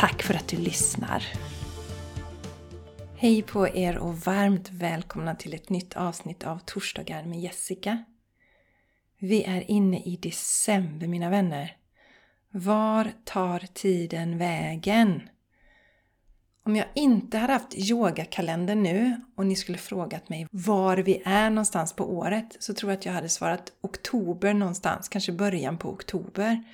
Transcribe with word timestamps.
Tack 0.00 0.22
för 0.22 0.34
att 0.34 0.48
du 0.48 0.56
lyssnar! 0.56 1.24
Hej 3.16 3.42
på 3.42 3.68
er 3.68 3.98
och 3.98 4.18
varmt 4.18 4.70
välkomna 4.70 5.34
till 5.34 5.54
ett 5.54 5.70
nytt 5.70 5.96
avsnitt 5.96 6.44
av 6.44 6.58
Torsdagar 6.58 7.24
med 7.24 7.40
Jessica. 7.40 8.04
Vi 9.18 9.44
är 9.44 9.70
inne 9.70 9.98
i 9.98 10.16
december 10.16 11.06
mina 11.06 11.30
vänner. 11.30 11.76
Var 12.50 13.12
tar 13.24 13.64
tiden 13.74 14.38
vägen? 14.38 15.22
Om 16.62 16.76
jag 16.76 16.86
inte 16.94 17.38
hade 17.38 17.52
haft 17.52 17.74
yogakalendern 17.90 18.82
nu 18.82 19.20
och 19.36 19.46
ni 19.46 19.56
skulle 19.56 19.78
frågat 19.78 20.28
mig 20.28 20.46
var 20.50 20.96
vi 20.96 21.22
är 21.24 21.50
någonstans 21.50 21.92
på 21.92 22.12
året 22.16 22.56
så 22.60 22.74
tror 22.74 22.92
jag 22.92 22.98
att 22.98 23.06
jag 23.06 23.12
hade 23.12 23.28
svarat 23.28 23.72
oktober 23.80 24.54
någonstans, 24.54 25.08
kanske 25.08 25.32
början 25.32 25.78
på 25.78 25.90
oktober. 25.90 26.64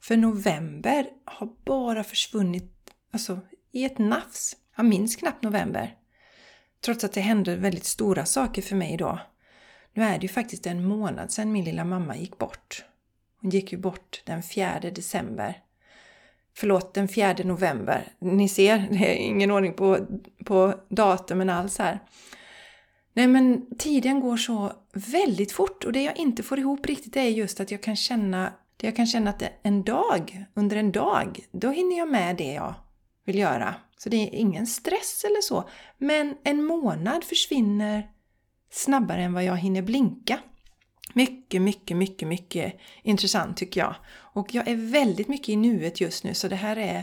För 0.00 0.16
november 0.16 1.06
har 1.24 1.48
bara 1.64 2.04
försvunnit 2.04 2.94
alltså, 3.10 3.40
i 3.72 3.84
ett 3.84 3.98
nafs. 3.98 4.56
Jag 4.76 4.86
minns 4.86 5.16
knappt 5.16 5.42
november. 5.42 5.94
Trots 6.84 7.04
att 7.04 7.12
det 7.12 7.20
hände 7.20 7.56
väldigt 7.56 7.84
stora 7.84 8.24
saker 8.24 8.62
för 8.62 8.76
mig 8.76 8.96
då. 8.96 9.18
Nu 9.94 10.02
är 10.02 10.18
det 10.18 10.22
ju 10.22 10.28
faktiskt 10.28 10.66
en 10.66 10.84
månad 10.84 11.32
sedan 11.32 11.52
min 11.52 11.64
lilla 11.64 11.84
mamma 11.84 12.16
gick 12.16 12.38
bort. 12.38 12.84
Hon 13.40 13.50
gick 13.50 13.72
ju 13.72 13.78
bort 13.78 14.22
den 14.26 14.42
4 14.42 14.80
december. 14.80 15.62
Förlåt, 16.54 16.94
den 16.94 17.08
4 17.08 17.34
november. 17.44 18.12
Ni 18.18 18.48
ser, 18.48 18.78
det 18.90 18.96
är 18.96 19.14
ingen 19.14 19.50
ordning 19.50 19.72
på, 19.72 20.06
på 20.44 20.74
datumen 20.88 21.50
alls 21.50 21.78
här. 21.78 21.98
Nej 23.12 23.26
men 23.26 23.76
tiden 23.78 24.20
går 24.20 24.36
så 24.36 24.72
väldigt 24.92 25.52
fort 25.52 25.84
och 25.84 25.92
det 25.92 26.02
jag 26.02 26.16
inte 26.16 26.42
får 26.42 26.58
ihop 26.58 26.86
riktigt 26.86 27.16
är 27.16 27.22
just 27.22 27.60
att 27.60 27.70
jag 27.70 27.82
kan 27.82 27.96
känna 27.96 28.52
där 28.80 28.88
jag 28.88 28.96
kan 28.96 29.06
känna 29.06 29.30
att 29.30 29.42
en 29.62 29.82
dag, 29.82 30.44
under 30.54 30.76
en 30.76 30.92
dag, 30.92 31.40
då 31.52 31.70
hinner 31.70 31.98
jag 31.98 32.08
med 32.08 32.36
det 32.36 32.52
jag 32.52 32.74
vill 33.24 33.38
göra. 33.38 33.74
Så 33.98 34.08
det 34.08 34.16
är 34.16 34.34
ingen 34.34 34.66
stress 34.66 35.24
eller 35.24 35.40
så. 35.40 35.68
Men 35.98 36.36
en 36.44 36.64
månad 36.64 37.24
försvinner 37.24 38.10
snabbare 38.70 39.22
än 39.22 39.32
vad 39.32 39.44
jag 39.44 39.56
hinner 39.56 39.82
blinka. 39.82 40.38
Mycket, 41.14 41.62
mycket, 41.62 41.96
mycket, 41.96 42.28
mycket 42.28 42.74
intressant 43.02 43.56
tycker 43.56 43.80
jag. 43.80 43.94
Och 44.34 44.54
jag 44.54 44.68
är 44.68 44.76
väldigt 44.76 45.28
mycket 45.28 45.48
i 45.48 45.56
nuet 45.56 46.00
just 46.00 46.24
nu 46.24 46.34
så 46.34 46.48
det 46.48 46.56
här 46.56 46.76
är 46.76 47.02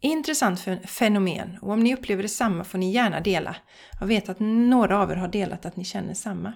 intressant 0.00 0.60
fenomen. 0.84 1.58
Och 1.62 1.72
om 1.72 1.80
ni 1.80 1.94
upplever 1.94 2.22
detsamma 2.22 2.64
får 2.64 2.78
ni 2.78 2.92
gärna 2.92 3.20
dela. 3.20 3.56
Jag 4.00 4.06
vet 4.06 4.28
att 4.28 4.40
några 4.40 5.02
av 5.02 5.10
er 5.10 5.16
har 5.16 5.28
delat 5.28 5.66
att 5.66 5.76
ni 5.76 5.84
känner 5.84 6.14
samma. 6.14 6.52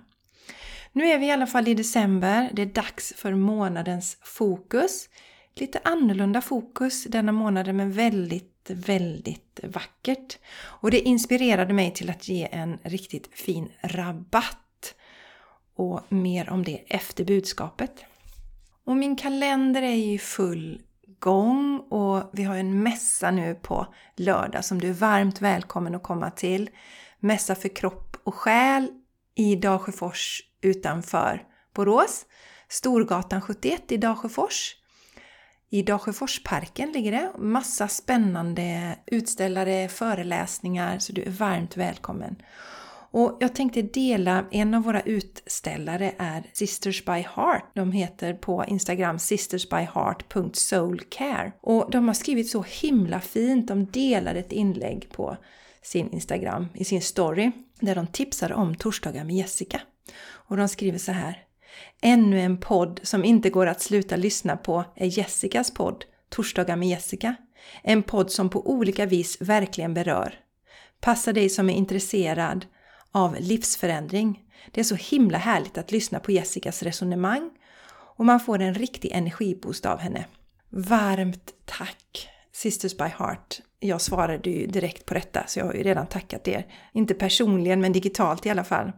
Nu 0.93 1.07
är 1.07 1.19
vi 1.19 1.27
i 1.27 1.31
alla 1.31 1.47
fall 1.47 1.69
i 1.69 1.75
december. 1.75 2.51
Det 2.53 2.63
är 2.63 2.67
dags 2.67 3.13
för 3.17 3.35
månadens 3.35 4.19
fokus. 4.23 5.09
Lite 5.55 5.81
annorlunda 5.85 6.41
fokus 6.41 7.05
denna 7.05 7.33
månaden 7.33 7.77
men 7.77 7.93
väldigt, 7.93 8.71
väldigt 8.71 9.61
vackert. 9.63 10.39
Och 10.55 10.91
det 10.91 11.01
inspirerade 11.01 11.75
mig 11.75 11.91
till 11.91 12.11
att 12.11 12.29
ge 12.29 12.49
en 12.53 12.79
riktigt 12.83 13.39
fin 13.39 13.69
rabatt. 13.83 14.95
Och 15.77 16.01
mer 16.09 16.51
om 16.51 16.65
det 16.65 16.85
efter 16.87 17.25
budskapet. 17.25 18.05
Och 18.85 18.97
min 18.97 19.17
kalender 19.17 19.83
är 19.83 19.95
ju 19.95 20.19
full 20.19 20.83
gång 21.19 21.79
och 21.79 22.31
vi 22.33 22.43
har 22.43 22.57
en 22.57 22.83
mässa 22.83 23.31
nu 23.31 23.55
på 23.55 23.95
lördag 24.17 24.65
som 24.65 24.81
du 24.81 24.89
är 24.89 24.93
varmt 24.93 25.41
välkommen 25.41 25.95
att 25.95 26.03
komma 26.03 26.31
till. 26.31 26.71
Mässa 27.21 27.55
för 27.55 27.69
kropp 27.77 28.17
och 28.25 28.35
själ 28.35 28.89
i 29.35 29.57
Dalsjöfors 29.57 30.52
utanför 30.63 31.43
Borås. 31.75 32.27
Storgatan 32.69 33.41
71 33.41 33.93
i 33.93 33.97
Dalsjöfors. 33.97 34.77
I 35.71 35.83
Dalsjöforsparken 35.83 36.93
ligger 36.93 37.13
det. 37.13 37.33
Massa 37.39 37.89
spännande 37.89 38.99
utställare, 39.07 39.89
föreläsningar, 39.89 40.99
så 40.99 41.13
du 41.13 41.23
är 41.23 41.31
varmt 41.31 41.77
välkommen. 41.77 42.37
Och 43.13 43.37
jag 43.41 43.55
tänkte 43.55 43.83
dela, 43.83 44.45
en 44.51 44.75
av 44.75 44.83
våra 44.83 45.01
utställare 45.01 46.15
är 46.19 46.51
Sisters 46.53 47.05
by 47.05 47.27
Heart. 47.37 47.71
De 47.75 47.93
heter 47.93 48.35
på 48.35 48.65
Instagram 48.69 49.19
sistersbyheart.soulcare. 49.19 51.53
Och 51.61 51.91
de 51.91 52.07
har 52.07 52.15
skrivit 52.15 52.51
så 52.51 52.63
himla 52.63 53.21
fint, 53.21 53.69
de 53.69 53.87
delade 53.87 54.41
ett 54.41 54.53
inlägg 54.53 55.09
på 55.13 55.37
sin 55.83 56.13
Instagram, 56.13 56.67
i 56.75 56.85
sin 56.85 57.03
story, 57.03 57.51
där 57.81 57.95
de 57.95 58.07
tipsar 58.07 58.53
om 58.53 58.75
torsdagar 58.75 59.25
med 59.25 59.37
Jessica. 59.37 59.81
Och 60.53 60.59
de 60.59 60.69
skriver 60.69 60.99
så 60.99 61.13
här. 61.13 61.39
Ännu 62.03 62.41
en 62.41 62.57
podd 62.57 63.01
som 63.03 63.25
inte 63.25 63.51
går 63.51 63.67
att 63.67 63.81
sluta 63.81 64.17
lyssna 64.17 64.57
på 64.57 64.85
är 64.97 65.19
Jessicas 65.19 65.75
podd 65.75 66.05
Torsdagar 66.29 66.77
med 66.77 66.89
Jessica. 66.89 67.37
En 67.83 68.03
podd 68.03 68.31
som 68.31 68.49
på 68.49 68.71
olika 68.71 69.07
vis 69.07 69.37
verkligen 69.41 69.95
berör. 69.95 70.35
Passar 71.01 71.33
dig 71.33 71.49
som 71.49 71.71
är 71.71 71.75
intresserad 71.75 72.67
av 73.13 73.37
livsförändring. 73.41 74.41
Det 74.71 74.81
är 74.81 74.85
så 74.85 74.95
himla 74.95 75.39
härligt 75.39 75.79
att 75.79 75.93
lyssna 75.93 76.21
på 76.21 76.33
Jessicas 76.33 76.83
resonemang 76.83 77.51
och 78.17 78.25
man 78.25 78.41
får 78.41 78.59
en 78.59 78.75
riktig 78.75 79.13
energiboost 79.13 79.87
av 79.87 79.99
henne. 79.99 80.25
Varmt 80.71 81.53
tack 81.65 82.29
Sisters 82.53 82.97
by 82.97 83.09
Heart. 83.19 83.61
Jag 83.81 84.01
svarade 84.01 84.51
ju 84.51 84.67
direkt 84.67 85.07
på 85.07 85.15
detta 85.15 85.45
så 85.47 85.59
jag 85.59 85.67
har 85.67 85.75
ju 85.75 85.83
redan 85.83 86.07
tackat 86.07 86.49
er. 86.49 86.67
Inte 86.93 87.15
personligen 87.15 87.81
men 87.81 87.93
digitalt 87.93 88.47
i 88.47 88.51
alla 88.51 88.65
fall. 88.65 88.93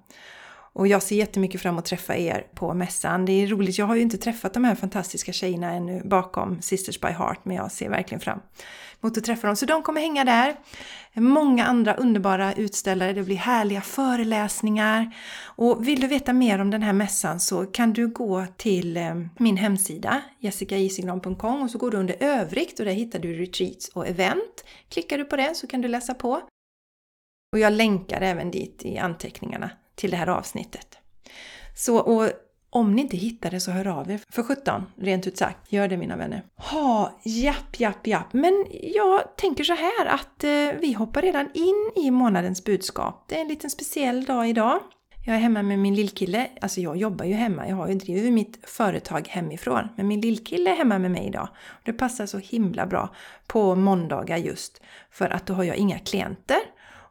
Och 0.75 0.89
jag 0.89 1.03
ser 1.03 1.17
jättemycket 1.17 1.61
fram 1.61 1.75
emot 1.75 1.83
att 1.83 1.89
träffa 1.89 2.17
er 2.17 2.47
på 2.55 2.75
mässan. 2.75 3.25
Det 3.25 3.33
är 3.33 3.47
roligt, 3.47 3.79
jag 3.79 3.87
har 3.87 3.95
ju 3.95 4.03
inte 4.03 4.19
träffat 4.19 4.55
de 4.55 4.65
här 4.65 4.75
fantastiska 4.75 5.33
tjejerna 5.33 5.71
ännu 5.71 6.03
bakom 6.05 6.63
Sisters 6.63 7.01
by 7.01 7.09
Heart, 7.09 7.39
men 7.43 7.57
jag 7.57 7.73
ser 7.73 7.89
verkligen 7.89 8.21
fram 8.21 8.41
emot 9.03 9.19
att 9.19 9.25
träffa 9.25 9.47
dem. 9.47 9.57
Så 9.57 9.67
de 9.67 9.83
kommer 9.83 10.01
hänga 10.01 10.25
där. 10.25 10.57
Många 11.15 11.65
andra 11.67 11.95
underbara 11.95 12.55
utställare, 12.55 13.13
det 13.13 13.23
blir 13.23 13.37
härliga 13.37 13.81
föreläsningar. 13.81 15.11
Och 15.45 15.89
vill 15.89 16.01
du 16.01 16.07
veta 16.07 16.33
mer 16.33 16.61
om 16.61 16.71
den 16.71 16.83
här 16.83 16.93
mässan 16.93 17.41
så 17.41 17.67
kan 17.67 17.93
du 17.93 18.09
gå 18.09 18.47
till 18.57 18.97
eh, 18.97 19.15
min 19.39 19.57
hemsida 19.57 20.23
jessicaisigran.com 20.39 21.63
och 21.63 21.71
så 21.71 21.79
går 21.79 21.91
du 21.91 21.97
under 21.97 22.17
övrigt 22.21 22.79
och 22.79 22.85
där 22.85 22.93
hittar 22.93 23.19
du 23.19 23.35
retreats 23.35 23.89
och 23.89 24.09
event. 24.09 24.65
Klickar 24.89 25.19
du 25.19 25.25
på 25.25 25.37
det 25.37 25.55
så 25.55 25.67
kan 25.67 25.81
du 25.81 25.89
läsa 25.89 26.15
på. 26.15 26.41
Och 27.53 27.59
jag 27.59 27.73
länkar 27.73 28.21
även 28.21 28.51
dit 28.51 28.83
i 28.85 28.99
anteckningarna 28.99 29.71
till 29.95 30.11
det 30.11 30.17
här 30.17 30.27
avsnittet. 30.27 30.99
Så 31.75 31.99
och 31.99 32.31
om 32.75 32.95
ni 32.95 33.03
inte 33.03 33.17
hittar 33.17 33.51
det 33.51 33.61
så 33.61 33.71
hör 33.71 33.87
av 33.87 34.11
er 34.11 34.21
för 34.31 34.43
17, 34.43 34.83
rent 34.97 35.27
ut 35.27 35.39
sagt. 35.39 35.73
Gör 35.73 35.89
det 35.89 35.97
mina 35.97 36.17
vänner. 36.17 36.43
Ha, 36.57 37.21
japp, 37.25 37.81
japp, 37.81 38.07
japp. 38.07 38.33
Men 38.33 38.67
jag 38.71 39.37
tänker 39.37 39.65
så 39.65 39.75
här 39.75 40.07
att 40.07 40.45
eh, 40.45 40.81
vi 40.81 40.93
hoppar 40.93 41.23
redan 41.23 41.49
in 41.55 41.91
i 41.97 42.11
månadens 42.11 42.65
budskap. 42.65 43.25
Det 43.29 43.37
är 43.37 43.41
en 43.41 43.49
liten 43.49 43.71
speciell 43.71 44.25
dag 44.25 44.49
idag. 44.49 44.81
Jag 45.27 45.37
är 45.37 45.41
hemma 45.41 45.63
med 45.63 45.79
min 45.79 45.95
lillkille. 45.95 46.49
Alltså 46.61 46.81
jag 46.81 46.97
jobbar 46.97 47.25
ju 47.25 47.35
hemma. 47.35 47.69
Jag 47.69 47.77
har 47.77 47.89
ju 47.89 47.95
drivit 47.95 48.33
mitt 48.33 48.71
företag 48.71 49.29
hemifrån. 49.29 49.89
Men 49.97 50.09
min 50.09 50.21
lillkille 50.21 50.71
är 50.71 50.75
hemma 50.77 50.99
med 50.99 51.11
mig 51.11 51.27
idag. 51.27 51.49
Det 51.85 51.93
passar 51.93 52.27
så 52.27 52.39
himla 52.39 52.87
bra 52.87 53.15
på 53.47 53.75
måndagar 53.75 54.37
just. 54.37 54.83
För 55.11 55.29
att 55.29 55.47
då 55.47 55.55
har 55.55 55.65
jag 55.65 55.77
inga 55.77 55.99
klienter. 55.99 56.59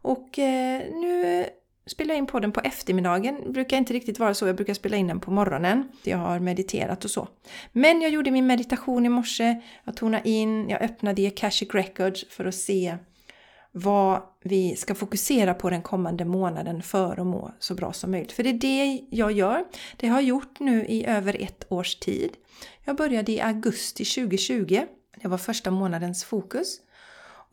Och 0.01 0.39
eh, 0.39 0.81
nu 0.93 1.45
spela 1.85 2.13
in 2.13 2.25
podden 2.25 2.51
på 2.51 2.59
eftermiddagen. 2.59 3.41
Det 3.43 3.49
brukar 3.49 3.77
inte 3.77 3.93
riktigt 3.93 4.19
vara 4.19 4.33
så, 4.33 4.47
jag 4.47 4.55
brukar 4.55 4.73
spela 4.73 4.97
in 4.97 5.07
den 5.07 5.19
på 5.19 5.31
morgonen. 5.31 5.89
Jag 6.03 6.17
har 6.17 6.39
mediterat 6.39 7.05
och 7.05 7.11
så. 7.11 7.27
Men 7.71 8.01
jag 8.01 8.11
gjorde 8.11 8.31
min 8.31 8.47
meditation 8.47 9.05
i 9.05 9.09
morse, 9.09 9.61
jag 9.83 9.95
tonade 9.95 10.29
in, 10.29 10.69
jag 10.69 10.81
öppnade 10.81 11.21
i 11.21 11.27
Akashic 11.27 11.69
Records 11.73 12.25
för 12.29 12.45
att 12.45 12.55
se 12.55 12.97
vad 13.71 14.21
vi 14.43 14.75
ska 14.75 14.95
fokusera 14.95 15.53
på 15.53 15.69
den 15.69 15.81
kommande 15.81 16.25
månaden 16.25 16.83
för 16.83 17.19
att 17.19 17.27
må 17.27 17.51
så 17.59 17.75
bra 17.75 17.93
som 17.93 18.11
möjligt. 18.11 18.31
För 18.31 18.43
det 18.43 18.49
är 18.49 18.53
det 18.53 19.01
jag 19.09 19.31
gör. 19.31 19.65
Det 19.97 20.07
har 20.07 20.19
jag 20.19 20.27
gjort 20.27 20.59
nu 20.59 20.85
i 20.85 21.05
över 21.05 21.41
ett 21.41 21.65
års 21.69 21.95
tid. 21.95 22.31
Jag 22.83 22.95
började 22.95 23.31
i 23.31 23.41
augusti 23.41 24.05
2020. 24.05 24.81
Det 25.21 25.27
var 25.27 25.37
första 25.37 25.71
månadens 25.71 26.23
fokus. 26.23 26.79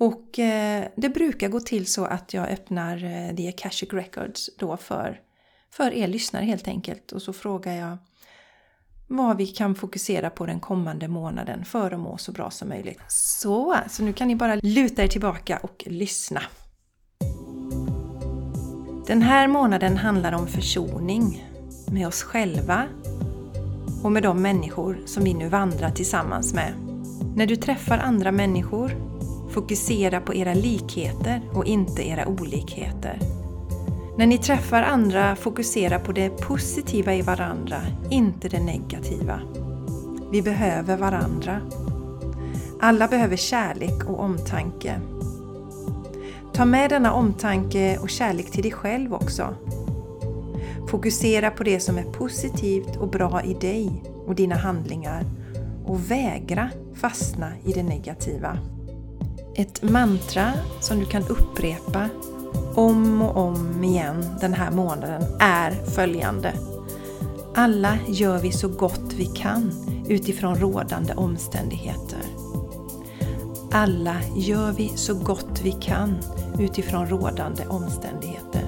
Och 0.01 0.39
eh, 0.39 0.85
det 0.97 1.09
brukar 1.09 1.49
gå 1.49 1.61
till 1.61 1.87
så 1.87 2.05
att 2.05 2.35
jag 2.35 2.49
öppnar 2.49 3.05
eh, 3.05 3.37
The 3.37 3.49
Akashic 3.49 3.93
Records 3.93 4.51
då 4.59 4.77
för, 4.77 5.21
för 5.71 5.93
er 5.93 6.09
lyssnare 6.09 6.45
helt 6.45 6.69
enkelt. 6.69 7.13
Och 7.13 7.23
så 7.23 7.33
frågar 7.33 7.73
jag 7.73 7.99
vad 9.09 9.37
vi 9.37 9.47
kan 9.47 9.75
fokusera 9.75 10.31
på 10.31 10.47
den 10.47 10.61
kommande 10.61 11.09
månaden 11.09 11.65
för 11.65 11.91
att 11.91 12.01
må 12.01 12.19
så 12.19 12.33
bra 12.33 12.51
som 12.51 12.69
möjligt. 12.69 13.01
Så, 13.09 13.77
så 13.89 14.03
nu 14.03 14.13
kan 14.13 14.29
ni 14.29 14.37
bara 14.37 14.55
luta 14.55 15.05
er 15.05 15.09
tillbaka 15.09 15.59
och 15.63 15.85
lyssna. 15.87 16.43
Den 19.07 19.23
här 19.23 19.49
månaden 19.49 19.97
handlar 19.97 20.33
om 20.33 20.47
försoning 20.47 21.47
med 21.93 22.09
oss 22.09 22.23
själva 22.23 22.87
och 24.03 24.13
med 24.13 24.23
de 24.23 24.43
människor 24.43 25.03
som 25.07 25.25
vi 25.25 25.35
nu 25.35 25.49
vandrar 25.49 25.91
tillsammans 25.91 26.55
med. 26.55 26.73
När 27.37 27.47
du 27.47 27.57
träffar 27.57 27.99
andra 27.99 28.33
människor, 28.33 29.11
fokusera 29.51 30.21
på 30.21 30.35
era 30.35 30.55
likheter 30.55 31.41
och 31.53 31.65
inte 31.65 32.09
era 32.09 32.29
olikheter. 32.29 33.19
När 34.19 34.27
ni 34.27 34.39
träffar 34.39 34.83
andra, 34.83 35.37
fokusera 35.37 35.99
på 35.99 36.13
det 36.13 36.31
positiva 36.31 37.15
i 37.15 37.23
varandra, 37.23 37.83
inte 38.11 38.49
det 38.49 38.61
negativa. 38.61 39.41
Vi 40.33 40.43
behöver 40.43 40.97
varandra. 40.97 41.61
Alla 42.81 43.09
behöver 43.09 43.37
kärlek 43.37 44.05
och 44.09 44.21
omtanke. 44.21 45.01
Ta 46.53 46.65
med 46.65 46.91
denna 46.91 47.13
omtanke 47.13 47.99
och 47.99 48.11
kärlek 48.11 48.51
till 48.51 48.63
dig 48.63 48.73
själv 48.73 49.15
också. 49.15 49.55
Fokusera 50.89 51.51
på 51.51 51.65
det 51.65 51.81
som 51.81 51.99
är 51.99 52.05
positivt 52.05 52.97
och 52.97 53.11
bra 53.11 53.43
i 53.43 53.55
dig 53.55 54.03
och 54.27 54.35
dina 54.35 54.57
handlingar 54.57 55.25
och 55.85 56.11
vägra 56.11 56.71
fastna 56.95 57.53
i 57.65 57.73
det 57.73 57.83
negativa. 57.83 58.59
Ett 59.61 59.83
mantra 59.83 60.53
som 60.81 60.99
du 60.99 61.07
kan 61.07 61.23
upprepa 61.29 62.09
om 62.75 63.23
och 63.23 63.37
om 63.37 63.85
igen 63.85 64.25
den 64.41 64.55
här 64.55 64.71
månaden 64.71 65.23
är 65.41 65.71
följande. 65.71 66.53
Alla 67.55 67.99
gör 68.09 68.39
vi 68.39 68.53
så 68.53 68.69
gott 68.69 69.13
vi 69.17 69.25
kan 69.25 69.73
utifrån 70.09 70.57
rådande 70.57 71.15
omständigheter. 71.15 72.19
Alla 73.73 74.17
gör 74.37 74.73
vi 74.73 74.89
så 74.89 75.15
gott 75.15 75.61
vi 75.63 75.73
kan 75.73 76.19
utifrån 76.59 77.07
rådande 77.07 77.67
omständigheter. 77.67 78.65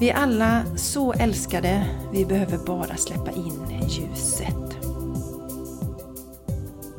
Vi 0.00 0.10
är 0.10 0.14
alla 0.14 0.62
så 0.76 1.12
älskade, 1.12 1.86
vi 2.12 2.24
behöver 2.24 2.58
bara 2.58 2.96
släppa 2.96 3.30
in 3.30 3.88
ljuset. 3.88 4.78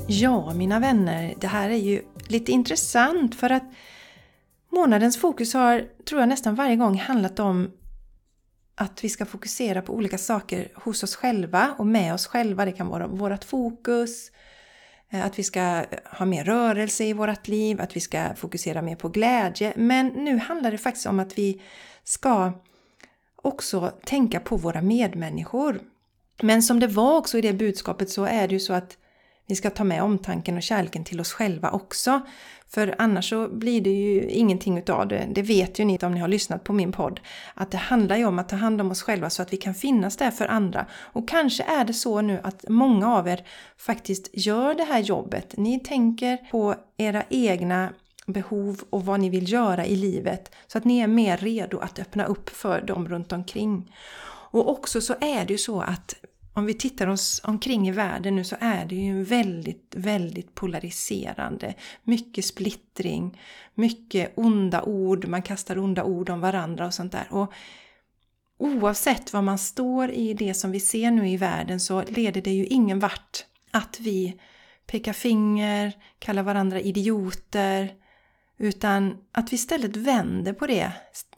Ja, 0.08 0.54
mina 0.54 0.80
vänner, 0.80 1.34
det 1.40 1.48
här 1.48 1.70
är 1.70 1.78
ju 1.78 2.02
lite 2.32 2.52
intressant 2.52 3.36
för 3.36 3.50
att 3.50 3.64
månadens 4.70 5.18
fokus 5.18 5.54
har, 5.54 5.88
tror 6.06 6.22
jag, 6.22 6.30
nästan 6.30 6.56
varje 6.56 6.76
gång 6.76 6.98
handlat 6.98 7.40
om 7.40 7.72
att 8.76 9.04
vi 9.04 9.10
ska 9.10 9.26
fokusera 9.26 9.82
på 9.82 9.94
olika 9.94 10.18
saker 10.18 10.72
hos 10.76 11.04
oss 11.04 11.16
själva 11.16 11.76
och 11.78 11.88
med 11.88 12.14
oss 12.14 12.28
själva. 12.28 12.66
Det 12.66 12.72
kan 12.72 12.88
vara 12.88 13.08
vårt 13.08 13.44
fokus, 13.44 14.32
eh, 15.10 15.26
att 15.26 15.40
vi 15.40 15.44
ska 15.44 15.86
ha 16.06 16.26
mer 16.26 16.44
rörelse 16.44 17.04
i 17.04 17.14
vårt 17.14 17.48
liv, 17.48 17.82
att 17.82 17.96
vi 17.96 18.00
ska 18.00 18.36
fokusera 18.36 18.82
mer 18.82 18.96
på 18.96 19.10
glädje. 19.10 19.74
Men 19.76 20.08
nu 20.08 20.38
handlar 20.38 20.72
det 20.72 20.78
faktiskt 20.78 21.06
om 21.06 21.20
att 21.20 21.38
vi 21.38 21.62
ska 22.04 22.54
också 23.36 23.92
tänka 24.04 24.40
på 24.40 24.58
våra 24.58 24.82
medmänniskor. 24.82 25.82
Men 26.42 26.64
som 26.64 26.80
det 26.80 26.88
var 26.88 27.18
också 27.18 27.38
i 27.38 27.42
det 27.42 27.54
budskapet 27.54 28.10
så 28.10 28.26
är 28.26 28.48
det 28.48 28.54
ju 28.54 28.60
så 28.60 28.74
att 28.74 28.98
vi 29.48 29.56
ska 29.56 29.70
ta 29.70 29.84
med 29.84 30.04
omtanken 30.04 30.58
och 30.58 30.64
kärleken 30.64 31.04
till 31.04 31.20
oss 31.20 31.32
själva 31.34 31.72
också. 31.72 32.22
För 32.68 32.96
annars 32.98 33.30
så 33.30 33.48
blir 33.48 33.82
det 33.82 33.90
ju 33.90 34.30
ingenting 34.30 34.78
utav 34.78 35.08
det. 35.08 35.28
Det 35.32 35.42
vet 35.42 35.80
ju 35.80 35.86
ni 35.86 36.00
om 36.02 36.12
ni 36.12 36.20
har 36.20 36.28
lyssnat 36.28 36.64
på 36.64 36.74
min 36.74 36.92
podd. 36.92 37.20
Att 37.54 37.72
det 37.72 37.78
handlar 37.78 38.18
ju 38.18 38.26
om 38.26 38.40
att 38.40 38.50
ta 38.50 38.56
hand 38.56 38.82
om 38.82 38.92
oss 38.92 39.02
själva 39.02 39.30
så 39.30 39.42
att 39.42 39.54
vi 39.54 39.58
kan 39.58 39.76
finnas 39.76 40.18
där 40.18 40.32
för 40.32 40.48
andra. 40.48 40.86
Och 40.94 41.28
kanske 41.30 41.64
är 41.64 41.86
det 41.86 41.94
så 41.94 42.22
nu 42.22 42.40
att 42.44 42.66
många 42.70 43.16
av 43.16 43.28
er 43.28 43.46
faktiskt 43.78 44.30
gör 44.34 44.74
det 44.74 44.84
här 44.84 45.00
jobbet. 45.00 45.58
Ni 45.58 45.80
tänker 45.80 46.38
på 46.52 46.76
era 46.98 47.24
egna 47.30 47.90
behov 48.26 48.82
och 48.90 49.06
vad 49.06 49.20
ni 49.20 49.30
vill 49.30 49.52
göra 49.52 49.86
i 49.86 49.96
livet 49.96 50.56
så 50.68 50.78
att 50.78 50.86
ni 50.86 51.00
är 51.00 51.08
mer 51.08 51.38
redo 51.38 51.80
att 51.80 52.00
öppna 52.00 52.26
upp 52.26 52.50
för 52.50 52.82
dem 52.82 53.08
runt 53.08 53.32
omkring. 53.32 53.96
Och 54.52 54.70
också 54.70 55.02
så 55.02 55.14
är 55.22 55.46
det 55.46 55.54
ju 55.54 55.58
så 55.58 55.82
att 55.82 56.16
om 56.56 56.66
vi 56.66 56.74
tittar 56.74 57.08
oss 57.08 57.42
omkring 57.44 57.88
i 57.88 57.92
världen 57.92 58.36
nu 58.36 58.44
så 58.44 58.56
är 58.60 58.86
det 58.86 58.96
ju 58.96 59.24
väldigt, 59.24 59.94
väldigt 59.96 60.56
polariserande. 60.56 61.74
Mycket 62.04 62.46
splittring, 62.46 63.42
mycket 63.74 64.34
onda 64.36 64.82
ord, 64.82 65.28
man 65.28 65.42
kastar 65.42 65.78
onda 65.78 66.04
ord 66.04 66.30
om 66.30 66.40
varandra 66.40 66.86
och 66.86 66.94
sånt 66.94 67.12
där. 67.12 67.28
Och 67.30 67.54
oavsett 68.58 69.34
var 69.34 69.42
man 69.42 69.58
står 69.58 70.12
i 70.12 70.34
det 70.34 70.54
som 70.54 70.72
vi 70.72 70.80
ser 70.80 71.12
nu 71.12 71.30
i 71.30 71.38
världen 71.38 71.80
så 71.80 72.04
leder 72.04 72.42
det 72.42 72.54
ju 72.54 72.66
ingen 72.66 73.00
vart 73.00 73.46
att 73.72 74.00
vi 74.00 74.40
pekar 74.88 75.14
finger, 75.14 75.94
kallar 76.20 76.44
varandra 76.44 76.80
idioter, 76.80 77.94
utan 78.58 79.18
att 79.32 79.52
vi 79.52 79.56
istället 79.56 79.96
vänder 79.96 80.54
på 80.54 80.68
det. 80.68 80.92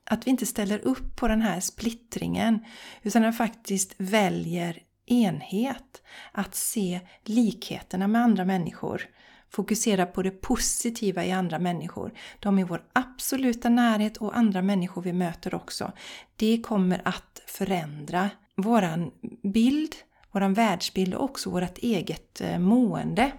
Att 0.03 0.27
vi 0.27 0.31
inte 0.31 0.45
ställer 0.45 0.79
upp 0.79 1.15
på 1.15 1.27
den 1.27 1.41
här 1.41 1.59
splittringen, 1.59 2.59
utan 3.03 3.25
att 3.25 3.37
faktiskt 3.37 3.95
väljer 3.97 4.79
enhet, 5.07 6.01
att 6.31 6.56
se 6.56 7.00
likheterna 7.24 8.07
med 8.07 8.21
andra 8.21 8.45
människor, 8.45 9.01
fokusera 9.50 10.06
på 10.06 10.21
det 10.21 10.31
positiva 10.31 11.25
i 11.25 11.31
andra 11.31 11.59
människor, 11.59 12.13
de 12.39 12.59
i 12.59 12.63
vår 12.63 12.83
absoluta 12.94 13.69
närhet 13.69 14.18
och 14.18 14.38
andra 14.38 14.62
människor 14.62 15.01
vi 15.01 15.13
möter 15.13 15.56
också. 15.56 15.92
Det 16.36 16.62
kommer 16.62 17.01
att 17.06 17.42
förändra 17.48 18.30
våran 18.56 19.12
bild, 19.44 19.95
våran 20.31 20.54
världsbild 20.54 21.13
och 21.13 21.24
också 21.24 21.50
vårt 21.50 21.77
eget 21.77 22.42
eh, 22.42 22.59
mående. 22.59 23.31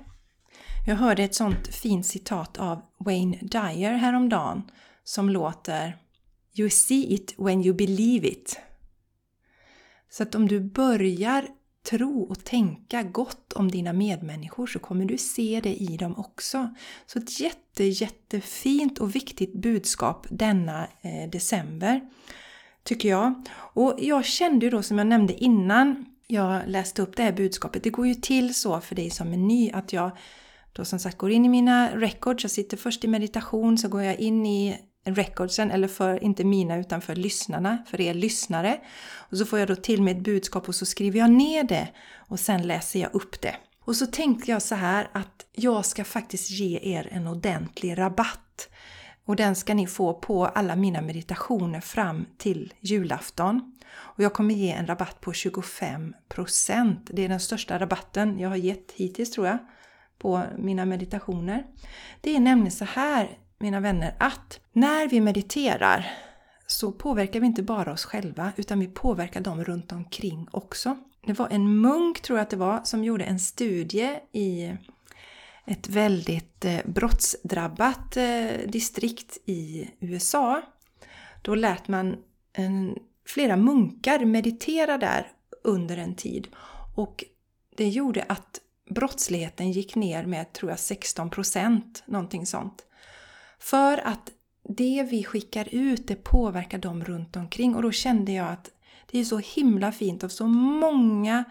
Jag 0.87 0.97
hörde 0.97 1.23
ett 1.23 1.35
sånt 1.35 1.75
fint 1.75 2.07
citat 2.07 2.59
av 2.59 2.83
Wayne 2.99 3.39
Dyer 3.41 3.93
häromdagen 3.93 4.63
som 5.05 5.31
låter 5.31 5.97
You 6.55 6.71
see 6.71 7.15
it 7.15 7.35
when 7.39 7.65
you 7.65 7.75
believe 7.75 8.29
it. 8.29 8.61
Så 10.11 10.23
att 10.23 10.35
om 10.35 10.49
du 10.49 10.61
börjar 10.61 11.49
tro 11.91 12.23
och 12.23 12.45
tänka 12.45 13.03
gott 13.03 13.53
om 13.53 13.71
dina 13.71 13.93
medmänniskor 13.93 14.67
så 14.67 14.79
kommer 14.79 15.05
du 15.05 15.19
se 15.19 15.61
det 15.63 15.75
i 15.75 15.97
dem 15.97 16.19
också. 16.19 16.75
Så 17.07 17.19
ett 17.19 17.41
jätte, 17.41 17.85
jättefint 17.85 18.99
och 18.99 19.15
viktigt 19.15 19.53
budskap 19.53 20.27
denna 20.31 20.89
eh, 21.01 21.31
december, 21.31 22.01
tycker 22.83 23.09
jag. 23.09 23.43
Och 23.55 23.95
jag 23.99 24.25
kände 24.25 24.67
ju 24.67 24.71
då 24.71 24.83
som 24.83 24.99
jag 24.99 25.07
nämnde 25.07 25.35
innan 25.35 26.05
jag 26.27 26.63
läste 26.67 27.03
upp 27.03 27.17
det 27.17 27.23
här 27.23 27.33
budskapet, 27.33 27.83
det 27.83 27.91
går 27.91 28.07
ju 28.07 28.15
till 28.15 28.55
så 28.55 28.81
för 28.81 28.95
dig 28.95 29.11
som 29.11 29.33
är 29.33 29.37
ny 29.37 29.71
att 29.71 29.93
jag 29.93 30.11
då 30.73 30.85
som 30.85 30.99
sagt 30.99 31.19
går 31.19 31.31
in 31.31 31.45
i 31.45 31.49
mina 31.49 31.97
records, 31.97 32.45
jag 32.45 32.51
sitter 32.51 32.77
först 32.77 33.05
i 33.05 33.09
meditation, 33.09 33.79
så 33.79 33.89
går 33.89 34.03
jag 34.03 34.21
in 34.21 34.47
i 34.47 34.79
recordsen, 35.15 35.71
eller 35.71 35.89
för, 35.89 36.25
inte 36.25 36.45
mina 36.45 36.77
utan 36.77 37.01
för 37.01 37.17
lyssnarna, 37.17 37.79
för 37.87 38.01
er 38.01 38.15
lyssnare. 38.15 38.81
Och 39.15 39.39
så 39.39 39.47
får 39.47 39.59
jag 39.59 39.69
då 39.69 39.77
till 39.77 40.03
mig 40.03 40.15
ett 40.15 40.25
budskap 40.25 40.69
och 40.69 40.75
så 40.75 40.87
skriver 40.87 41.19
jag 41.19 41.31
ner 41.31 41.65
det 41.65 41.89
och 42.29 42.41
sen 42.41 42.67
läser 42.67 43.01
jag 43.01 43.15
upp 43.15 43.41
det. 43.41 43.57
Och 43.85 43.97
så 43.97 44.07
tänkte 44.07 44.51
jag 44.51 44.63
så 44.63 44.75
här 44.75 45.09
att 45.13 45.47
jag 45.53 45.87
ska 45.87 46.05
faktiskt 46.05 46.51
ge 46.51 46.79
er 46.83 47.09
en 47.13 47.27
ordentlig 47.27 47.99
rabatt. 47.99 48.69
Och 49.25 49.37
den 49.37 49.55
ska 49.55 49.75
ni 49.75 49.87
få 49.87 50.15
på 50.15 50.47
alla 50.47 50.77
mina 50.77 51.01
meditationer 51.01 51.81
fram 51.81 52.27
till 52.39 52.75
julafton. 52.81 53.75
Och 53.91 54.23
jag 54.23 54.33
kommer 54.33 54.55
ge 54.55 54.73
en 54.73 54.87
rabatt 54.87 55.21
på 55.21 55.33
25%. 55.33 56.97
Det 57.11 57.25
är 57.25 57.29
den 57.29 57.41
största 57.41 57.79
rabatten 57.79 58.39
jag 58.39 58.49
har 58.49 58.57
gett 58.57 58.93
hittills 58.97 59.31
tror 59.31 59.47
jag 59.47 59.59
på 60.19 60.43
mina 60.59 60.85
meditationer. 60.85 61.67
Det 62.21 62.37
är 62.37 62.41
nämligen 62.41 62.73
så 62.73 62.85
här 62.85 63.39
mina 63.59 63.81
vänner, 63.81 64.15
att 64.19 64.61
när 64.73 65.09
vi 65.09 65.21
mediterar 65.21 66.07
så 66.67 66.93
påverkar 66.93 67.41
vi 67.41 67.47
inte 67.47 67.63
bara 67.63 67.93
oss 67.93 68.05
själva 68.05 68.53
utan 68.57 68.81
vi 68.81 68.87
påverkar 68.87 69.41
dem 69.41 69.65
runt 69.65 69.93
omkring 69.93 70.49
också. 70.51 70.97
Det 71.27 71.33
var 71.33 71.49
en 71.51 71.81
munk, 71.81 72.21
tror 72.21 72.39
jag 72.39 72.43
att 72.43 72.51
det 72.51 72.57
var, 72.57 72.81
som 72.85 73.05
gjorde 73.05 73.25
en 73.25 73.39
studie 73.39 74.21
i 74.33 74.77
ett 75.65 75.89
väldigt 75.89 76.65
eh, 76.65 76.81
brottsdrabbat 76.85 78.17
eh, 78.17 78.51
distrikt 78.67 79.39
i 79.45 79.91
USA. 80.01 80.63
Då 81.43 81.55
lät 81.55 81.89
man 81.89 82.17
en, 82.53 82.99
flera 83.27 83.57
munkar 83.57 84.25
meditera 84.25 84.99
där 84.99 85.27
under 85.65 85.97
en 85.97 86.15
tid 86.15 86.49
och 86.95 87.25
det 87.77 87.89
gjorde 87.89 88.25
att 88.29 88.61
brottsligheten 88.91 89.73
gick 89.73 89.95
ner 89.95 90.27
med, 90.27 90.53
tror 90.53 90.71
jag, 90.71 90.79
16 90.79 91.31
procent, 91.31 92.03
någonting 92.07 92.47
sånt. 92.47 92.85
För 93.59 94.07
att 94.07 94.31
det 94.69 95.07
vi 95.11 95.25
skickar 95.25 95.69
ut, 95.71 96.09
det 96.09 96.25
påverkar 96.25 96.79
dem 96.79 97.05
runt 97.05 97.37
omkring. 97.37 97.75
Och 97.75 97.83
då 97.83 97.93
kände 97.93 98.33
jag 98.33 98.49
att 98.49 98.71
det 99.11 99.19
är 99.19 99.25
så 99.25 99.39
himla 99.39 99.93
fint 99.93 100.25
av 100.25 100.29
så 100.29 100.47
många 100.47 101.45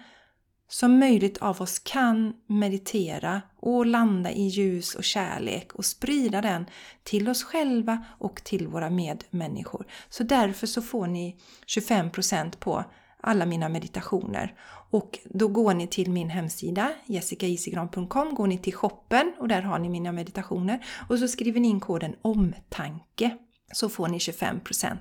som 0.70 1.00
möjligt 1.00 1.38
av 1.38 1.62
oss 1.62 1.80
kan 1.80 2.34
meditera 2.48 3.42
och 3.60 3.86
landa 3.86 4.32
i 4.32 4.48
ljus 4.48 4.96
och 4.96 5.04
kärlek 5.04 5.74
och 5.74 5.86
sprida 5.86 6.42
den 6.42 6.66
till 7.04 7.30
oss 7.30 7.44
själva 7.44 8.06
och 8.20 8.44
till 8.44 8.68
våra 8.68 8.90
medmänniskor. 8.90 9.86
Så 10.10 10.24
därför 10.24 10.68
så 10.68 10.82
får 10.82 11.08
ni 11.08 11.36
25% 11.68 12.58
på 12.60 12.84
alla 13.22 13.46
mina 13.46 13.70
meditationer. 13.70 14.54
Och 14.90 15.20
då 15.26 15.48
går 15.48 15.74
ni 15.74 15.88
till 15.88 16.12
min 16.12 16.30
hemsida 16.30 16.94
jessicaisigran.com, 17.06 18.36
går 18.36 18.48
ni 18.48 18.58
till 18.58 18.74
shoppen 18.74 19.34
och 19.40 19.48
där 19.48 19.62
har 19.62 19.80
ni 19.80 19.90
mina 19.90 20.12
meditationer. 20.12 20.86
Och 21.10 21.20
så 21.20 21.28
skriver 21.28 21.60
ni 21.60 21.68
in 21.68 21.80
koden 21.80 22.16
OMTANKE 22.22 23.38
så 23.74 23.90
får 23.90 24.08
ni 24.08 24.18
25% 24.18 24.98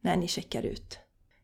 när 0.00 0.16
ni 0.16 0.28
checkar 0.28 0.62
ut. 0.62 0.98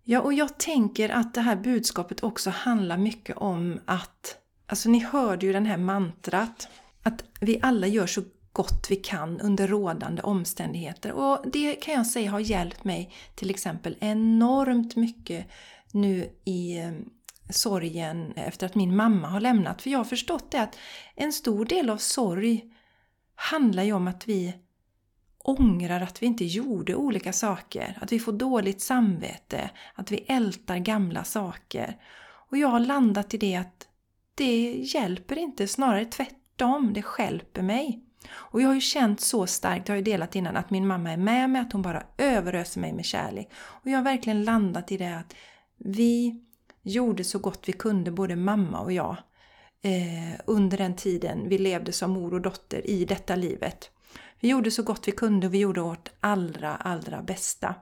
Ja, 0.04 0.20
och 0.20 0.32
jag 0.32 0.58
tänker 0.58 1.08
att 1.08 1.34
det 1.34 1.40
här 1.40 1.56
budskapet 1.56 2.22
också 2.22 2.50
handlar 2.50 2.96
mycket 2.96 3.36
om 3.36 3.80
att, 3.84 4.36
alltså 4.66 4.88
ni 4.88 4.98
hörde 4.98 5.46
ju 5.46 5.52
den 5.52 5.66
här 5.66 5.76
mantrat, 5.76 6.68
att 7.02 7.24
vi 7.40 7.58
alla 7.62 7.86
gör 7.86 8.06
så 8.06 8.22
gott 8.52 8.86
vi 8.90 8.96
kan 8.96 9.40
under 9.40 9.68
rådande 9.68 10.22
omständigheter. 10.22 11.12
Och 11.12 11.44
det 11.52 11.74
kan 11.74 11.94
jag 11.94 12.06
säga 12.06 12.30
har 12.30 12.40
hjälpt 12.40 12.84
mig 12.84 13.12
till 13.34 13.50
exempel 13.50 13.96
enormt 14.00 14.96
mycket 14.96 15.46
nu 15.92 16.30
i 16.44 16.78
eh, 16.78 16.92
sorgen 17.50 18.32
efter 18.32 18.66
att 18.66 18.74
min 18.74 18.96
mamma 18.96 19.28
har 19.28 19.40
lämnat. 19.40 19.82
För 19.82 19.90
jag 19.90 19.98
har 19.98 20.04
förstått 20.04 20.50
det 20.50 20.62
att 20.62 20.78
en 21.14 21.32
stor 21.32 21.64
del 21.64 21.90
av 21.90 21.96
sorg 21.96 22.64
handlar 23.34 23.82
ju 23.82 23.92
om 23.92 24.08
att 24.08 24.28
vi 24.28 24.54
ångrar 25.38 26.00
att 26.00 26.22
vi 26.22 26.26
inte 26.26 26.44
gjorde 26.44 26.94
olika 26.94 27.32
saker, 27.32 27.98
att 28.00 28.12
vi 28.12 28.18
får 28.18 28.32
dåligt 28.32 28.80
samvete, 28.80 29.70
att 29.94 30.10
vi 30.10 30.16
ältar 30.16 30.78
gamla 30.78 31.24
saker. 31.24 31.96
Och 32.50 32.58
jag 32.58 32.68
har 32.68 32.80
landat 32.80 33.34
i 33.34 33.38
det 33.38 33.56
att 33.56 33.88
det 34.34 34.72
hjälper 34.72 35.38
inte, 35.38 35.68
snarare 35.68 36.04
tvärtom, 36.04 36.92
det 36.92 37.02
skälper 37.02 37.62
mig. 37.62 38.02
Och 38.32 38.62
jag 38.62 38.68
har 38.68 38.74
ju 38.74 38.80
känt 38.80 39.20
så 39.20 39.46
starkt, 39.46 39.88
jag 39.88 39.94
har 39.94 39.98
ju 39.98 40.04
delat 40.04 40.36
innan, 40.36 40.56
att 40.56 40.70
min 40.70 40.86
mamma 40.86 41.12
är 41.12 41.16
med 41.16 41.50
mig, 41.50 41.62
att 41.62 41.72
hon 41.72 41.82
bara 41.82 42.02
överöser 42.18 42.80
mig 42.80 42.92
med 42.92 43.04
kärlek. 43.04 43.50
Och 43.54 43.90
jag 43.90 43.98
har 43.98 44.04
verkligen 44.04 44.44
landat 44.44 44.92
i 44.92 44.96
det 44.96 45.16
att 45.16 45.34
vi 45.84 46.40
gjorde 46.82 47.24
så 47.24 47.38
gott 47.38 47.68
vi 47.68 47.72
kunde, 47.72 48.10
både 48.10 48.36
mamma 48.36 48.80
och 48.80 48.92
jag, 48.92 49.16
eh, 49.82 50.40
under 50.46 50.78
den 50.78 50.96
tiden 50.96 51.48
vi 51.48 51.58
levde 51.58 51.92
som 51.92 52.10
mor 52.10 52.34
och 52.34 52.40
dotter 52.40 52.86
i 52.86 53.04
detta 53.04 53.36
livet. 53.36 53.90
Vi 54.40 54.48
gjorde 54.48 54.70
så 54.70 54.82
gott 54.82 55.08
vi 55.08 55.12
kunde 55.12 55.46
och 55.46 55.54
vi 55.54 55.58
gjorde 55.58 55.80
vårt 55.80 56.08
allra, 56.20 56.76
allra 56.76 57.22
bästa 57.22 57.74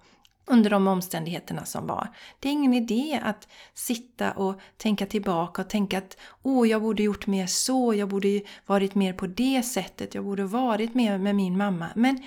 under 0.51 0.71
de 0.71 0.89
omständigheterna 0.89 1.65
som 1.65 1.87
var. 1.87 2.09
Det 2.41 2.49
är 2.49 2.53
ingen 2.53 2.75
idé 2.75 3.21
att 3.25 3.49
sitta 3.75 4.33
och 4.33 4.61
tänka 4.77 5.07
tillbaka 5.07 5.63
och 5.63 5.69
tänka 5.69 5.99
att 5.99 6.17
åh, 6.43 6.69
jag 6.69 6.83
borde 6.83 7.03
gjort 7.03 7.27
mer 7.27 7.47
så, 7.47 7.95
jag 7.95 8.09
borde 8.09 8.41
varit 8.67 8.95
mer 8.95 9.13
på 9.13 9.27
det 9.27 9.63
sättet, 9.63 10.15
jag 10.15 10.25
borde 10.25 10.45
varit 10.45 10.95
mer 10.95 11.19
med 11.19 11.37
min 11.37 11.57
mamma. 11.57 11.87
Men 11.95 12.23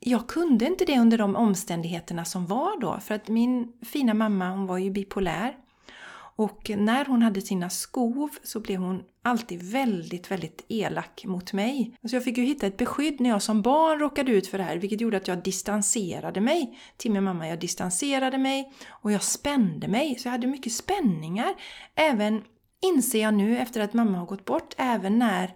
jag 0.00 0.26
kunde 0.26 0.66
inte 0.66 0.84
det 0.84 0.98
under 0.98 1.18
de 1.18 1.36
omständigheterna 1.36 2.24
som 2.24 2.46
var 2.46 2.80
då, 2.80 3.00
för 3.00 3.14
att 3.14 3.28
min 3.28 3.72
fina 3.82 4.14
mamma 4.14 4.50
hon 4.50 4.66
var 4.66 4.78
ju 4.78 4.90
bipolär. 4.90 5.56
Och 6.38 6.70
när 6.76 7.04
hon 7.04 7.22
hade 7.22 7.40
sina 7.40 7.70
skov 7.70 8.30
så 8.42 8.60
blev 8.60 8.80
hon 8.80 9.02
alltid 9.22 9.62
väldigt, 9.62 10.30
väldigt 10.30 10.64
elak 10.68 11.24
mot 11.24 11.52
mig. 11.52 11.96
Så 12.08 12.16
jag 12.16 12.24
fick 12.24 12.38
ju 12.38 12.44
hitta 12.44 12.66
ett 12.66 12.76
beskydd 12.76 13.20
när 13.20 13.30
jag 13.30 13.42
som 13.42 13.62
barn 13.62 13.98
råkade 13.98 14.32
ut 14.32 14.46
för 14.46 14.58
det 14.58 14.64
här, 14.64 14.76
vilket 14.76 15.00
gjorde 15.00 15.16
att 15.16 15.28
jag 15.28 15.42
distanserade 15.42 16.40
mig 16.40 16.78
till 16.96 17.12
min 17.12 17.24
mamma. 17.24 17.48
Jag 17.48 17.60
distanserade 17.60 18.38
mig 18.38 18.72
och 18.88 19.12
jag 19.12 19.22
spände 19.22 19.88
mig, 19.88 20.18
så 20.18 20.28
jag 20.28 20.32
hade 20.32 20.46
mycket 20.46 20.72
spänningar. 20.72 21.54
Även, 21.94 22.42
inser 22.82 23.22
jag 23.22 23.34
nu 23.34 23.58
efter 23.58 23.80
att 23.80 23.94
mamma 23.94 24.18
har 24.18 24.26
gått 24.26 24.44
bort, 24.44 24.74
även 24.76 25.18
när 25.18 25.54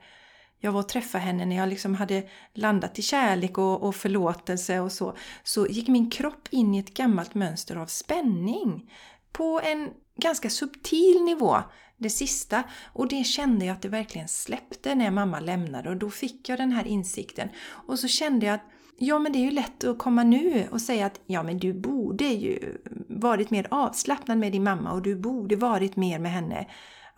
jag 0.60 0.72
var 0.72 0.80
och 0.80 0.88
träffade 0.88 1.24
henne 1.24 1.46
när 1.46 1.56
jag 1.56 1.68
liksom 1.68 1.94
hade 1.94 2.28
landat 2.54 2.98
i 2.98 3.02
kärlek 3.02 3.58
och, 3.58 3.82
och 3.82 3.94
förlåtelse 3.96 4.80
och 4.80 4.92
så, 4.92 5.16
så 5.42 5.66
gick 5.66 5.88
min 5.88 6.10
kropp 6.10 6.48
in 6.50 6.74
i 6.74 6.78
ett 6.78 6.94
gammalt 6.94 7.34
mönster 7.34 7.76
av 7.76 7.86
spänning. 7.86 8.90
På 9.32 9.60
en 9.64 9.90
ganska 10.16 10.50
subtil 10.50 11.22
nivå 11.24 11.62
det 11.96 12.10
sista 12.10 12.62
och 12.92 13.08
det 13.08 13.24
kände 13.24 13.64
jag 13.64 13.74
att 13.74 13.82
det 13.82 13.88
verkligen 13.88 14.28
släppte 14.28 14.94
när 14.94 15.10
mamma 15.10 15.40
lämnade 15.40 15.90
och 15.90 15.96
då 15.96 16.10
fick 16.10 16.48
jag 16.48 16.58
den 16.58 16.72
här 16.72 16.86
insikten. 16.86 17.48
Och 17.86 17.98
så 17.98 18.08
kände 18.08 18.46
jag 18.46 18.54
att 18.54 18.64
ja 18.98 19.18
men 19.18 19.32
det 19.32 19.38
är 19.38 19.44
ju 19.44 19.50
lätt 19.50 19.84
att 19.84 19.98
komma 19.98 20.24
nu 20.24 20.68
och 20.70 20.80
säga 20.80 21.06
att 21.06 21.20
ja 21.26 21.42
men 21.42 21.58
du 21.58 21.72
borde 21.72 22.24
ju 22.24 22.78
varit 23.08 23.50
mer 23.50 23.66
avslappnad 23.70 24.38
med 24.38 24.52
din 24.52 24.64
mamma 24.64 24.92
och 24.92 25.02
du 25.02 25.16
borde 25.16 25.56
varit 25.56 25.96
mer 25.96 26.18
med 26.18 26.32
henne. 26.32 26.66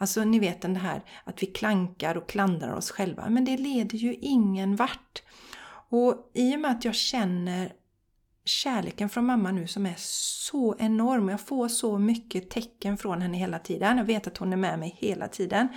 Alltså 0.03 0.25
ni 0.25 0.39
vet 0.39 0.61
den 0.61 0.77
här 0.77 1.03
att 1.25 1.43
vi 1.43 1.47
klankar 1.47 2.17
och 2.17 2.29
klandrar 2.29 2.73
oss 2.73 2.91
själva 2.91 3.29
men 3.29 3.45
det 3.45 3.57
leder 3.57 3.99
ju 3.99 4.15
ingen 4.15 4.77
vart. 4.77 5.23
Och 5.89 6.31
i 6.35 6.57
och 6.57 6.61
med 6.61 6.71
att 6.71 6.85
jag 6.85 6.95
känner 6.95 7.73
kärleken 8.45 9.09
från 9.09 9.27
mamma 9.27 9.53
nu 9.53 9.67
som 9.67 9.87
är 9.87 9.95
så 9.99 10.77
enorm. 10.79 11.29
Jag 11.29 11.41
får 11.41 11.69
så 11.69 11.99
mycket 11.99 12.51
tecken 12.51 12.99
från 12.99 13.23
henne 13.23 13.39
hela 13.39 13.59
tiden. 13.59 13.99
Jag 13.99 14.05
vet 14.05 14.27
att 14.27 14.39
hon 14.39 14.53
är 14.53 14.57
med 14.57 14.79
mig 14.79 14.97
hela 14.99 15.29
tiden. 15.29 15.69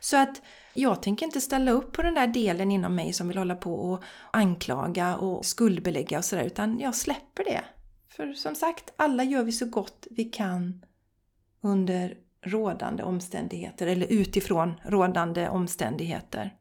Så 0.00 0.16
att 0.16 0.42
jag 0.74 1.02
tänker 1.02 1.26
inte 1.26 1.40
ställa 1.40 1.70
upp 1.70 1.92
på 1.92 2.02
den 2.02 2.14
där 2.14 2.26
delen 2.26 2.70
inom 2.70 2.94
mig 2.94 3.12
som 3.12 3.28
vill 3.28 3.38
hålla 3.38 3.56
på 3.56 3.74
och 3.74 4.04
anklaga 4.30 5.16
och 5.16 5.46
skuldbelägga 5.46 6.18
och 6.18 6.24
sådär 6.24 6.44
utan 6.44 6.78
jag 6.80 6.94
släpper 6.94 7.44
det. 7.44 7.64
För 8.08 8.32
som 8.32 8.54
sagt, 8.54 8.92
alla 8.96 9.24
gör 9.24 9.44
vi 9.44 9.52
så 9.52 9.66
gott 9.66 10.06
vi 10.10 10.24
kan 10.24 10.84
under 11.60 12.16
rådande 12.42 13.02
omständigheter 13.02 13.86
eller 13.86 14.06
utifrån 14.06 14.74
rådande 14.84 15.48
omständigheter. 15.48 16.54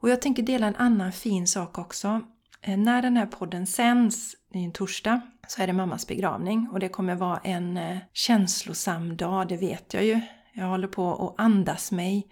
Och 0.00 0.10
jag 0.10 0.22
tänker 0.22 0.42
dela 0.42 0.66
en 0.66 0.76
annan 0.76 1.12
fin 1.12 1.46
sak 1.46 1.78
också. 1.78 2.20
Eh, 2.60 2.78
när 2.78 3.02
den 3.02 3.16
här 3.16 3.26
podden 3.26 3.66
sänds, 3.66 4.36
det 4.52 4.58
är 4.58 4.62
en 4.62 4.72
torsdag, 4.72 5.20
så 5.48 5.62
är 5.62 5.66
det 5.66 5.72
mammas 5.72 6.06
begravning 6.06 6.68
och 6.72 6.80
det 6.80 6.88
kommer 6.88 7.14
vara 7.14 7.38
en 7.38 7.76
eh, 7.76 7.98
känslosam 8.12 9.16
dag, 9.16 9.48
det 9.48 9.56
vet 9.56 9.94
jag 9.94 10.04
ju. 10.04 10.20
Jag 10.52 10.66
håller 10.66 10.88
på 10.88 11.28
att 11.28 11.44
andas 11.44 11.92
mig 11.92 12.26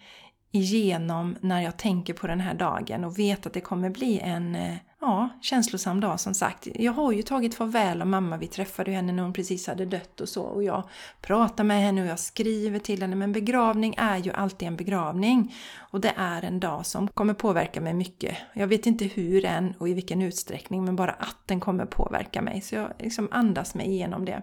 igenom 0.52 1.36
när 1.40 1.60
jag 1.60 1.76
tänker 1.76 2.14
på 2.14 2.26
den 2.26 2.40
här 2.40 2.54
dagen 2.54 3.04
och 3.04 3.18
vet 3.18 3.46
att 3.46 3.52
det 3.52 3.60
kommer 3.60 3.90
bli 3.90 4.18
en 4.18 4.54
eh, 4.54 4.74
ja, 5.00 5.28
känslosam 5.42 6.00
dag 6.00 6.20
som 6.20 6.34
sagt. 6.34 6.68
Jag 6.74 6.92
har 6.92 7.12
ju 7.12 7.22
tagit 7.22 7.54
farväl 7.54 8.00
av 8.00 8.06
mamma, 8.06 8.36
vi 8.36 8.46
träffade 8.46 8.90
henne 8.90 9.12
när 9.12 9.22
hon 9.22 9.32
precis 9.32 9.66
hade 9.66 9.86
dött 9.86 10.20
och 10.20 10.28
så 10.28 10.42
och 10.42 10.64
jag 10.64 10.88
pratar 11.20 11.64
med 11.64 11.82
henne 11.82 12.02
och 12.02 12.08
jag 12.08 12.18
skriver 12.18 12.78
till 12.78 13.02
henne 13.02 13.16
men 13.16 13.32
begravning 13.32 13.94
är 13.98 14.16
ju 14.16 14.32
alltid 14.32 14.68
en 14.68 14.76
begravning 14.76 15.54
och 15.78 16.00
det 16.00 16.12
är 16.16 16.44
en 16.44 16.60
dag 16.60 16.86
som 16.86 17.08
kommer 17.08 17.34
påverka 17.34 17.80
mig 17.80 17.94
mycket. 17.94 18.36
Jag 18.52 18.66
vet 18.66 18.86
inte 18.86 19.04
hur 19.04 19.44
än 19.44 19.74
och 19.78 19.88
i 19.88 19.94
vilken 19.94 20.22
utsträckning 20.22 20.84
men 20.84 20.96
bara 20.96 21.12
att 21.12 21.38
den 21.46 21.60
kommer 21.60 21.86
påverka 21.86 22.42
mig 22.42 22.60
så 22.60 22.74
jag 22.74 22.92
liksom 22.98 23.28
andas 23.30 23.74
mig 23.74 23.86
igenom 23.86 24.24
det. 24.24 24.42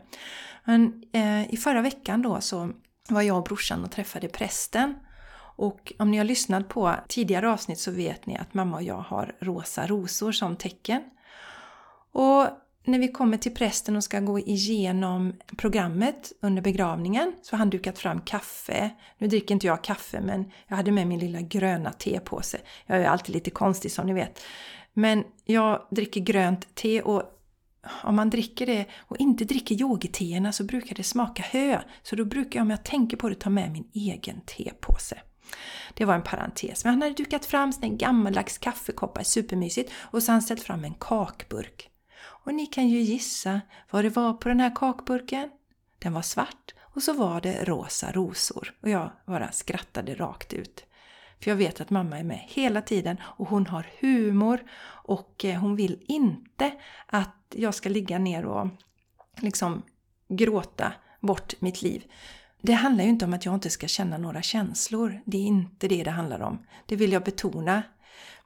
Men 0.63 1.03
eh, 1.11 1.53
i 1.53 1.57
förra 1.57 1.81
veckan 1.81 2.21
då 2.21 2.41
så 2.41 2.69
var 3.09 3.21
jag 3.21 3.37
och 3.37 3.43
brorsan 3.43 3.83
och 3.83 3.91
träffade 3.91 4.27
prästen 4.27 4.95
och 5.59 5.93
om 5.99 6.11
ni 6.11 6.17
har 6.17 6.25
lyssnat 6.25 6.67
på 6.67 6.95
tidigare 7.07 7.51
avsnitt 7.51 7.79
så 7.79 7.91
vet 7.91 8.25
ni 8.25 8.37
att 8.37 8.53
mamma 8.53 8.77
och 8.77 8.83
jag 8.83 9.01
har 9.01 9.35
rosa 9.39 9.87
rosor 9.87 10.31
som 10.31 10.55
tecken. 10.55 11.03
Och 12.11 12.47
när 12.85 12.99
vi 12.99 13.07
kommer 13.07 13.37
till 13.37 13.53
prästen 13.53 13.95
och 13.95 14.03
ska 14.03 14.19
gå 14.19 14.39
igenom 14.39 15.33
programmet 15.57 16.31
under 16.41 16.61
begravningen 16.61 17.33
så 17.41 17.53
har 17.53 17.57
han 17.57 17.69
dukat 17.69 17.99
fram 17.99 18.21
kaffe. 18.21 18.89
Nu 19.17 19.27
dricker 19.27 19.53
inte 19.53 19.67
jag 19.67 19.83
kaffe 19.83 20.21
men 20.21 20.51
jag 20.67 20.75
hade 20.75 20.91
med 20.91 21.07
min 21.07 21.19
lilla 21.19 21.41
gröna 21.41 21.91
tepåse. 21.91 22.57
Jag 22.85 23.01
är 23.01 23.05
alltid 23.05 23.35
lite 23.35 23.49
konstig 23.49 23.91
som 23.91 24.05
ni 24.05 24.13
vet. 24.13 24.43
Men 24.93 25.23
jag 25.45 25.87
dricker 25.91 26.21
grönt 26.21 26.75
te 26.75 27.01
och 27.01 27.23
om 28.03 28.15
man 28.15 28.29
dricker 28.29 28.65
det 28.65 28.85
och 28.97 29.17
inte 29.17 29.45
dricker 29.45 29.75
yogiteerna 29.75 30.51
så 30.51 30.63
brukar 30.63 30.95
det 30.95 31.03
smaka 31.03 31.43
hö. 31.51 31.79
Så 32.03 32.15
då 32.15 32.25
brukar 32.25 32.59
jag 32.59 32.63
om 32.63 32.69
jag 32.69 32.83
tänker 32.83 33.17
på 33.17 33.29
det 33.29 33.35
ta 33.35 33.49
med 33.49 33.71
min 33.71 33.87
egen 33.93 34.41
tepåse. 34.41 35.17
Det 35.93 36.05
var 36.05 36.15
en 36.15 36.23
parentes. 36.23 36.83
Men 36.83 36.93
han 36.93 37.01
hade 37.01 37.13
dukat 37.13 37.45
fram 37.45 37.73
sina 37.73 37.87
gammaldags 37.87 38.57
kaffekoppar, 38.57 39.23
supermysigt, 39.23 39.91
och 39.95 40.23
så 40.23 40.31
han 40.31 40.41
ställt 40.41 40.63
fram 40.63 40.83
en 40.83 40.93
kakburk. 40.93 41.89
Och 42.21 42.53
ni 42.53 42.65
kan 42.65 42.89
ju 42.89 42.99
gissa 42.99 43.61
vad 43.89 44.05
det 44.05 44.09
var 44.09 44.33
på 44.33 44.49
den 44.49 44.59
här 44.59 44.75
kakburken. 44.75 45.49
Den 45.99 46.13
var 46.13 46.21
svart 46.21 46.73
och 46.81 47.03
så 47.03 47.13
var 47.13 47.41
det 47.41 47.63
rosa 47.63 48.11
rosor. 48.11 48.73
Och 48.81 48.89
jag 48.89 49.11
bara 49.25 49.51
skrattade 49.51 50.15
rakt 50.15 50.53
ut. 50.53 50.85
För 51.43 51.51
jag 51.51 51.55
vet 51.55 51.81
att 51.81 51.89
mamma 51.89 52.19
är 52.19 52.23
med 52.23 52.39
hela 52.47 52.81
tiden 52.81 53.17
och 53.23 53.47
hon 53.47 53.67
har 53.67 53.85
humor 53.99 54.59
och 54.87 55.45
eh, 55.45 55.59
hon 55.59 55.75
vill 55.75 56.05
inte 56.07 56.71
att 57.05 57.55
jag 57.55 57.75
ska 57.75 57.89
ligga 57.89 58.19
ner 58.19 58.45
och 58.45 58.67
liksom 59.37 59.83
gråta 60.27 60.93
bort 61.19 61.53
mitt 61.59 61.81
liv. 61.81 62.03
Det 62.61 62.73
handlar 62.73 63.03
ju 63.03 63.09
inte 63.09 63.25
om 63.25 63.33
att 63.33 63.45
jag 63.45 63.53
inte 63.53 63.69
ska 63.69 63.87
känna 63.87 64.17
några 64.17 64.41
känslor. 64.41 65.21
Det 65.25 65.37
är 65.37 65.41
inte 65.41 65.87
det 65.87 66.03
det 66.03 66.11
handlar 66.11 66.41
om. 66.41 66.59
Det 66.85 66.95
vill 66.95 67.11
jag 67.11 67.23
betona. 67.23 67.83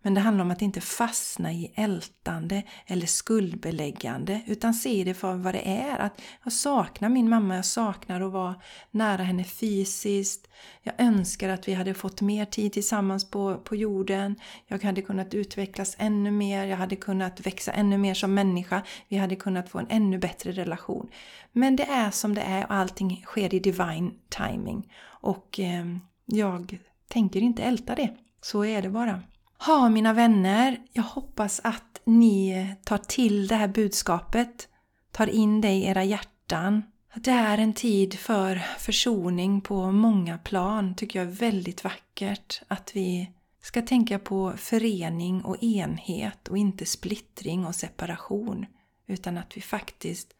Men 0.05 0.13
det 0.13 0.21
handlar 0.21 0.45
om 0.45 0.51
att 0.51 0.61
inte 0.61 0.81
fastna 0.81 1.51
i 1.51 1.71
ältande 1.75 2.63
eller 2.87 3.05
skuldbeläggande 3.05 4.41
utan 4.47 4.73
se 4.73 5.03
det 5.03 5.13
för 5.13 5.35
vad 5.35 5.53
det 5.53 5.67
är. 5.67 5.99
Att 5.99 6.21
jag 6.43 6.53
saknar 6.53 7.09
min 7.09 7.29
mamma, 7.29 7.55
jag 7.55 7.65
saknar 7.65 8.21
att 8.21 8.31
vara 8.31 8.55
nära 8.91 9.23
henne 9.23 9.43
fysiskt. 9.43 10.47
Jag 10.81 10.93
önskar 10.97 11.49
att 11.49 11.67
vi 11.67 11.73
hade 11.73 11.93
fått 11.93 12.21
mer 12.21 12.45
tid 12.45 12.73
tillsammans 12.73 13.31
på, 13.31 13.57
på 13.57 13.75
jorden. 13.75 14.35
Jag 14.67 14.83
hade 14.83 15.01
kunnat 15.01 15.33
utvecklas 15.33 15.95
ännu 15.99 16.31
mer, 16.31 16.65
jag 16.65 16.77
hade 16.77 16.95
kunnat 16.95 17.45
växa 17.45 17.71
ännu 17.71 17.97
mer 17.97 18.13
som 18.13 18.33
människa. 18.33 18.81
Vi 19.07 19.17
hade 19.17 19.35
kunnat 19.35 19.69
få 19.69 19.79
en 19.79 19.87
ännu 19.89 20.17
bättre 20.17 20.51
relation. 20.51 21.09
Men 21.51 21.75
det 21.75 21.85
är 21.85 22.11
som 22.11 22.33
det 22.33 22.41
är 22.41 22.65
och 22.65 22.73
allting 22.73 23.23
sker 23.25 23.53
i 23.53 23.59
divine 23.59 24.11
timing. 24.29 24.93
Och 25.05 25.59
eh, 25.59 25.85
jag 26.25 26.79
tänker 27.07 27.41
inte 27.41 27.63
älta 27.63 27.95
det. 27.95 28.09
Så 28.41 28.65
är 28.65 28.81
det 28.81 28.89
bara. 28.89 29.21
Ha 29.57 29.89
mina 29.89 30.13
vänner, 30.13 30.77
jag 30.93 31.03
hoppas 31.03 31.61
att 31.63 32.01
ni 32.03 32.67
tar 32.83 32.97
till 32.97 33.47
det 33.47 33.55
här 33.55 33.67
budskapet, 33.67 34.67
tar 35.11 35.27
in 35.27 35.61
det 35.61 35.71
i 35.71 35.85
era 35.85 36.03
hjärtan. 36.03 36.83
det 37.15 37.31
är 37.31 37.57
en 37.57 37.73
tid 37.73 38.13
för 38.13 38.55
försoning 38.79 39.61
på 39.61 39.91
många 39.91 40.37
plan, 40.37 40.95
tycker 40.95 41.19
jag 41.19 41.27
är 41.27 41.31
väldigt 41.31 41.83
vackert. 41.83 42.61
Att 42.67 42.91
vi 42.95 43.31
ska 43.61 43.81
tänka 43.81 44.19
på 44.19 44.53
förening 44.57 45.41
och 45.41 45.63
enhet 45.63 46.47
och 46.47 46.57
inte 46.57 46.85
splittring 46.85 47.65
och 47.65 47.75
separation. 47.75 48.65
Utan 49.07 49.37
att 49.37 49.57
vi 49.57 49.61
faktiskt 49.61 50.33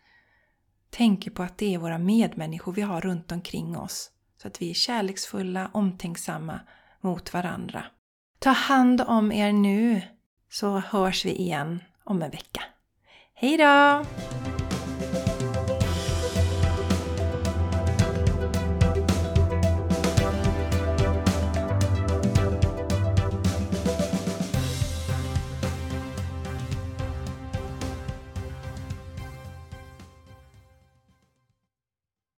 tänker 0.89 1.31
på 1.31 1.43
att 1.43 1.57
det 1.57 1.73
är 1.73 1.77
våra 1.77 1.97
medmänniskor 1.97 2.73
vi 2.73 2.81
har 2.81 3.01
runt 3.01 3.31
omkring 3.31 3.77
oss. 3.77 4.11
Så 4.41 4.47
att 4.47 4.61
vi 4.61 4.69
är 4.69 4.73
kärleksfulla, 4.73 5.69
omtänksamma 5.73 6.59
mot 7.01 7.33
varandra. 7.33 7.85
Ta 8.43 8.51
hand 8.51 9.01
om 9.01 9.31
er 9.31 9.51
nu 9.51 10.01
så 10.51 10.81
hörs 10.91 11.25
vi 11.25 11.35
igen 11.35 11.83
om 12.03 12.21
en 12.21 12.31
vecka. 12.31 12.61
Hejdå! 13.33 14.05